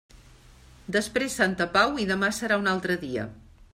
[0.95, 3.29] Després santa pau i demà serà un altre dia.